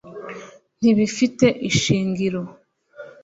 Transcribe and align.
ntibifite 0.79 1.47
ishingiro 1.69 2.41